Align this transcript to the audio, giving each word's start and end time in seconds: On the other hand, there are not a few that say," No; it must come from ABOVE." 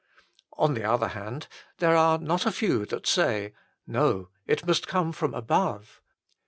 On 0.57 0.73
the 0.73 0.83
other 0.83 1.09
hand, 1.09 1.47
there 1.77 1.95
are 1.95 2.17
not 2.17 2.47
a 2.47 2.51
few 2.51 2.87
that 2.87 3.05
say," 3.05 3.53
No; 3.85 4.29
it 4.47 4.65
must 4.65 4.87
come 4.87 5.11
from 5.11 5.35
ABOVE." 5.35 6.01